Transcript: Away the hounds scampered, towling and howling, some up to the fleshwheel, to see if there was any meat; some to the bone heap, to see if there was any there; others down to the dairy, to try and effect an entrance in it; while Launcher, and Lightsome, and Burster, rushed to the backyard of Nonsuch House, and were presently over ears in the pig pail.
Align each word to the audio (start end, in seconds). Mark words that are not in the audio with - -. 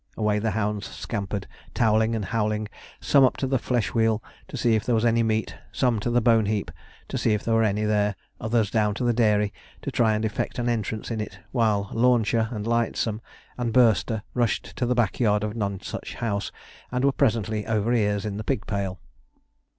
Away 0.17 0.39
the 0.39 0.49
hounds 0.57 0.87
scampered, 0.87 1.45
towling 1.75 2.15
and 2.15 2.25
howling, 2.25 2.69
some 2.99 3.23
up 3.23 3.37
to 3.37 3.45
the 3.45 3.59
fleshwheel, 3.59 4.23
to 4.47 4.57
see 4.57 4.73
if 4.73 4.83
there 4.83 4.95
was 4.95 5.05
any 5.05 5.21
meat; 5.21 5.55
some 5.71 5.99
to 5.99 6.09
the 6.09 6.19
bone 6.23 6.47
heap, 6.47 6.71
to 7.07 7.19
see 7.19 7.33
if 7.35 7.43
there 7.43 7.53
was 7.53 7.67
any 7.67 7.83
there; 7.83 8.15
others 8.39 8.71
down 8.71 8.95
to 8.95 9.03
the 9.03 9.13
dairy, 9.13 9.53
to 9.83 9.91
try 9.91 10.15
and 10.15 10.25
effect 10.25 10.57
an 10.57 10.67
entrance 10.67 11.11
in 11.11 11.21
it; 11.21 11.37
while 11.51 11.87
Launcher, 11.93 12.47
and 12.51 12.65
Lightsome, 12.65 13.21
and 13.59 13.71
Burster, 13.71 14.23
rushed 14.33 14.75
to 14.77 14.87
the 14.87 14.95
backyard 14.95 15.43
of 15.43 15.55
Nonsuch 15.55 16.15
House, 16.15 16.51
and 16.91 17.05
were 17.05 17.11
presently 17.11 17.67
over 17.67 17.93
ears 17.93 18.25
in 18.25 18.37
the 18.37 18.43
pig 18.43 18.65
pail. 18.65 18.99